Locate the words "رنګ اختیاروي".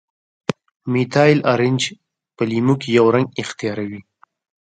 3.15-4.01